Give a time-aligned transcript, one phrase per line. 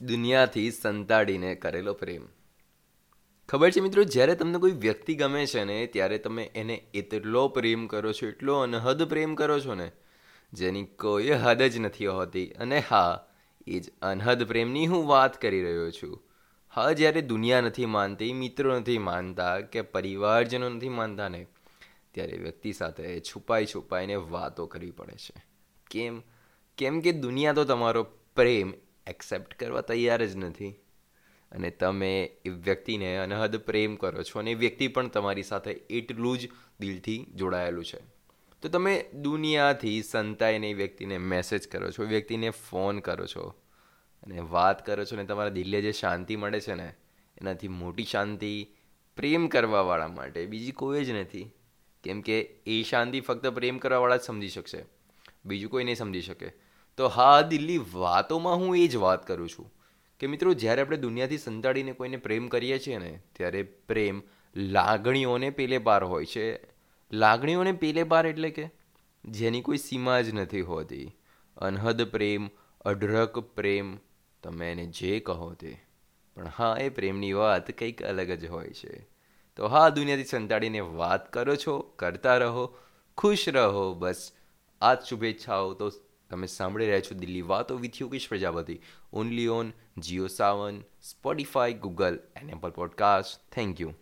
[0.00, 2.26] દુનિયાથી સંતાડીને કરેલો પ્રેમ.
[3.48, 7.86] ખબર છે મિત્રો, જ્યારે તમને કોઈ વ્યક્તિ ગમે છે ને, ત્યારે તમે એને એટલો પ્રેમ
[7.86, 9.92] કરો છો, એટલો અનહદ પ્રેમ કરો છો ને,
[10.52, 12.46] જેની કોઈ હદ જ નથી હોતી.
[12.46, 13.26] અને હા,
[13.66, 16.22] એ જ અનહદ પ્રેમની હું વાત કરી રહ્યો છું.
[16.68, 21.46] હા, જ્યારે દુનિયા નથી માનતી, મિત્રો નથી માનતા, કે પરિવારજનો નથી માનતા ને,
[22.12, 25.44] ત્યારે વ્યક્તિ સાથે છુપાઈ છુપાઈને વાતો કરવી પડે છે.
[25.90, 26.22] કેમ?
[26.78, 28.02] કેમ કે દુનિયા તો તમારો
[28.36, 28.72] પ્રેમ
[29.06, 30.70] એક્સેપ્ટ કરવા તૈયાર જ નથી.
[31.52, 36.38] અને તમે એ વ્યક્તિને અનહદ પ્રેમ કરો છો અને એ વ્યક્તિ પણ તમારી સાથે એટલું
[36.38, 36.48] જ
[36.80, 37.98] દિલથી જોડાયેલું છે.
[38.62, 43.54] તો તમે દુનિયાથી સંતાઈને એ વ્યક્તિને મેસેજ કરો છો વ્યક્તિને ફોન કરો છો
[44.22, 46.94] અને વાત કરો છો ને તમારા દિલે જે શાંતિ મળે છે ને,
[47.40, 48.68] એનાથી મોટી શાંતિ
[49.16, 51.50] પ્રેમ કરવાવાળા માટે, બીજી કોઈ જ નથી.
[52.02, 54.84] કેમ કે એ શાંતિ ફક્ત પ્રેમ કરવાવાળા જ સમજી શકશે.
[55.44, 56.50] બીજું કોઈ નહીં સમજી શકે.
[56.96, 59.74] તો હા, દિલ્હી, વાતોમાં હું એ જ વાત કરું છું
[60.20, 64.22] કે મિત્રો, જ્યારે આપણે દુનિયાથી સંતાડીને કોઈને પ્રેમ કરીએ છીએ ને, ત્યારે પ્રેમ
[64.56, 66.60] લાગણીઓને પેલે પાર હોય છે.
[67.12, 68.70] લાગણીઓને પેલે પાર એટલે કે
[69.24, 71.16] જેની કોઈ સીમા જ નથી હોતી.
[71.56, 73.98] અનહદ પ્રેમ, અઢળક પ્રેમ,
[74.42, 75.78] તમે એને જે કહો તે.
[76.34, 79.08] પણ હા, એ પ્રેમની વાત કંઈક અલગ જ હોય છે.
[79.56, 82.76] તો હા, દુનિયાથી સંતાડીને વાત કરો છો, કરતા રહો,
[83.18, 84.32] ખુશ રહો, બસ.
[84.80, 85.90] આ જ શુભેચ્છાઓ, તો
[86.30, 88.80] તમે સાંભળી રહ્યા છો દિલ્હી વાતો with Yogesh Prajapati
[89.12, 93.52] only on Jio Saavn Spotify Google and Apple podcast.
[93.52, 93.92] Thank you.